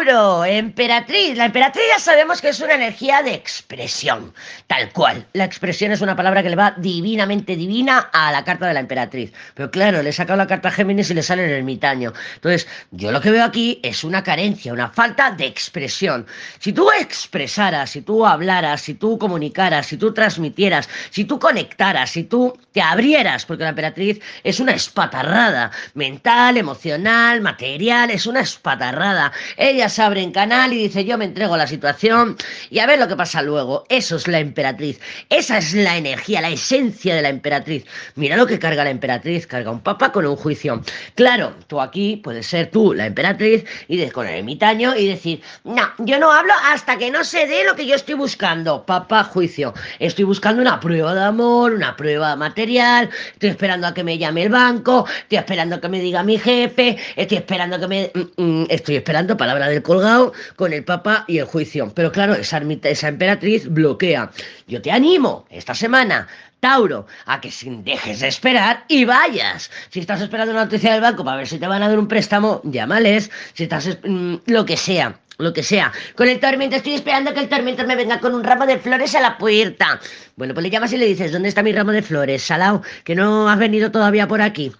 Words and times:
Emperatriz. 0.00 1.36
La 1.36 1.44
emperatriz 1.44 1.84
ya 1.94 1.98
sabemos 1.98 2.40
que 2.40 2.48
es 2.48 2.60
una 2.60 2.72
energía 2.72 3.22
de 3.22 3.34
expresión, 3.34 4.32
tal 4.66 4.90
cual. 4.92 5.26
La 5.34 5.44
expresión 5.44 5.92
es 5.92 6.00
una 6.00 6.16
palabra 6.16 6.42
que 6.42 6.48
le 6.48 6.56
va 6.56 6.74
divinamente 6.78 7.54
divina 7.54 8.08
a 8.10 8.32
la 8.32 8.42
carta 8.42 8.66
de 8.66 8.72
la 8.72 8.80
emperatriz. 8.80 9.30
Pero 9.54 9.70
claro, 9.70 10.02
le 10.02 10.08
he 10.08 10.12
sacado 10.12 10.38
la 10.38 10.46
carta 10.46 10.68
a 10.68 10.72
Géminis 10.72 11.10
y 11.10 11.14
le 11.14 11.22
sale 11.22 11.44
el 11.44 11.50
ermitaño. 11.50 12.14
Entonces, 12.36 12.66
yo 12.92 13.12
lo 13.12 13.20
que 13.20 13.30
veo 13.30 13.44
aquí 13.44 13.78
es 13.82 14.02
una 14.02 14.22
carencia, 14.22 14.72
una 14.72 14.88
falta 14.88 15.32
de 15.32 15.44
expresión. 15.44 16.26
Si 16.60 16.72
tú 16.72 16.88
expresaras, 16.98 17.90
si 17.90 18.00
tú 18.00 18.24
hablaras, 18.24 18.80
si 18.80 18.94
tú 18.94 19.18
comunicaras, 19.18 19.86
si 19.86 19.98
tú 19.98 20.14
transmitieras, 20.14 20.88
si 21.10 21.26
tú 21.26 21.38
conectaras, 21.38 22.10
si 22.10 22.24
tú 22.24 22.58
te 22.72 22.80
abrieras, 22.80 23.44
porque 23.44 23.64
la 23.64 23.70
emperatriz 23.70 24.20
es 24.44 24.60
una 24.60 24.72
espatarrada 24.72 25.70
mental, 25.92 26.56
emocional, 26.56 27.42
material, 27.42 28.10
es 28.10 28.26
una 28.26 28.40
espatarrada. 28.40 29.32
Ella 29.58 29.89
abre 29.98 30.22
en 30.22 30.32
canal 30.32 30.72
y 30.72 30.76
dice 30.76 31.04
yo 31.04 31.18
me 31.18 31.24
entrego 31.24 31.54
a 31.54 31.58
la 31.58 31.66
situación 31.66 32.36
y 32.70 32.78
a 32.78 32.86
ver 32.86 32.98
lo 32.98 33.08
que 33.08 33.16
pasa 33.16 33.42
luego. 33.42 33.84
Eso 33.88 34.16
es 34.16 34.28
la 34.28 34.38
emperatriz. 34.38 35.00
Esa 35.28 35.58
es 35.58 35.74
la 35.74 35.96
energía, 35.96 36.40
la 36.40 36.50
esencia 36.50 37.14
de 37.14 37.22
la 37.22 37.28
emperatriz. 37.28 37.84
Mira 38.14 38.36
lo 38.36 38.46
que 38.46 38.58
carga 38.58 38.84
la 38.84 38.90
emperatriz. 38.90 39.46
Carga 39.46 39.70
un 39.70 39.80
papa 39.80 40.12
con 40.12 40.26
un 40.26 40.36
juicio. 40.36 40.82
Claro, 41.14 41.54
tú 41.66 41.80
aquí 41.80 42.16
puedes 42.16 42.46
ser 42.46 42.70
tú 42.70 42.92
la 42.94 43.06
emperatriz 43.06 43.64
y 43.88 43.98
con 44.10 44.26
el 44.26 44.36
ermitaño 44.36 44.96
y 44.96 45.06
decir, 45.06 45.42
no, 45.64 45.82
yo 45.98 46.18
no 46.18 46.30
hablo 46.32 46.52
hasta 46.72 46.96
que 46.96 47.10
no 47.10 47.24
se 47.24 47.46
dé 47.46 47.64
lo 47.64 47.74
que 47.76 47.86
yo 47.86 47.94
estoy 47.94 48.14
buscando. 48.14 48.84
Papa, 48.84 49.24
juicio. 49.24 49.74
Estoy 49.98 50.24
buscando 50.24 50.62
una 50.62 50.80
prueba 50.80 51.14
de 51.14 51.22
amor, 51.22 51.72
una 51.72 51.96
prueba 51.96 52.36
material. 52.36 53.10
Estoy 53.32 53.50
esperando 53.50 53.86
a 53.86 53.94
que 53.94 54.04
me 54.04 54.18
llame 54.18 54.44
el 54.44 54.48
banco. 54.48 55.06
Estoy 55.22 55.38
esperando 55.38 55.76
a 55.76 55.80
que 55.80 55.88
me 55.88 56.00
diga 56.00 56.22
mi 56.22 56.38
jefe. 56.38 56.96
Estoy 57.16 57.38
esperando 57.38 57.78
que 57.78 57.86
me... 57.88 58.10
Mm, 58.14 58.42
mm, 58.42 58.66
estoy 58.70 58.96
esperando 58.96 59.36
palabra 59.36 59.68
del 59.68 59.79
colgado 59.82 60.32
con 60.56 60.72
el 60.72 60.84
Papa 60.84 61.24
y 61.26 61.38
el 61.38 61.44
juicio. 61.44 61.92
Pero 61.94 62.12
claro, 62.12 62.34
esa, 62.34 62.58
emperatriz 62.58 63.68
bloquea. 63.68 64.30
Yo 64.66 64.82
te 64.82 64.90
animo 64.90 65.46
esta 65.50 65.74
semana 65.74 66.28
Tauro, 66.60 67.06
a 67.24 67.40
que 67.40 67.50
sin 67.50 67.84
dejes 67.84 68.20
de 68.20 68.28
esperar 68.28 68.84
y 68.88 69.04
vayas. 69.04 69.70
Si 69.88 70.00
estás 70.00 70.20
esperando 70.20 70.52
una 70.52 70.64
noticia 70.64 70.92
del 70.92 71.00
banco 71.00 71.24
para 71.24 71.38
ver 71.38 71.48
si 71.48 71.58
te 71.58 71.66
van 71.66 71.82
a 71.82 71.88
dar 71.88 71.98
un 71.98 72.08
préstamo, 72.08 72.60
llámales. 72.64 73.30
Si 73.54 73.64
estás 73.64 73.98
mm, 74.04 74.36
lo 74.46 74.66
que 74.66 74.76
sea, 74.76 75.18
lo 75.40 75.52
que 75.52 75.62
sea. 75.62 75.92
Con 76.14 76.28
el 76.28 76.40
tormento 76.40 76.76
estoy 76.76 76.94
esperando 76.94 77.34
que 77.34 77.40
el 77.40 77.48
tormento 77.48 77.86
me 77.86 77.96
venga 77.96 78.20
con 78.20 78.34
un 78.34 78.44
ramo 78.44 78.66
de 78.66 78.78
flores 78.78 79.14
a 79.14 79.20
la 79.20 79.38
puerta. 79.38 80.00
Bueno, 80.36 80.54
pues 80.54 80.64
le 80.64 80.70
llamas 80.70 80.92
y 80.92 80.98
le 80.98 81.06
dices, 81.06 81.32
¿dónde 81.32 81.48
está 81.48 81.62
mi 81.62 81.72
ramo 81.72 81.92
de 81.92 82.02
flores, 82.02 82.42
Salao? 82.42 82.82
Que 83.04 83.14
no 83.14 83.48
has 83.48 83.58
venido 83.58 83.90
todavía 83.90 84.26
por 84.28 84.42
aquí. 84.42 84.72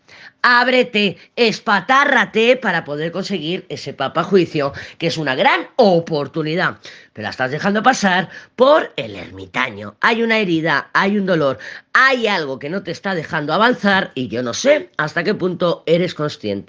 Ábrete, 0.42 1.19
espatárrate 1.36 2.56
para 2.56 2.84
poder 2.84 3.12
conseguir 3.12 3.66
ese 3.69 3.92
papa 3.92 4.22
juicio, 4.22 4.72
que 4.97 5.08
es 5.08 5.19
una 5.19 5.34
gran 5.34 5.69
oportunidad. 5.77 6.78
Pero 7.12 7.25
la 7.25 7.31
estás 7.31 7.50
dejando 7.50 7.83
pasar 7.83 8.31
por 8.56 8.91
el 8.97 9.16
ermitaño. 9.16 9.97
Hay 10.00 10.22
una 10.22 10.38
herida, 10.38 10.88
hay 10.94 11.19
un 11.19 11.27
dolor, 11.27 11.58
hay 11.92 12.27
algo 12.27 12.58
que 12.58 12.70
no 12.70 12.83
te 12.83 12.91
está 12.91 13.14
dejando 13.14 13.53
avanzar 13.53 14.12
y 14.14 14.28
yo 14.28 14.42
no 14.42 14.55
sé 14.55 14.88
hasta 14.97 15.25
qué 15.25 15.34
punto 15.34 15.83
eres 15.84 16.14
consciente. 16.14 16.69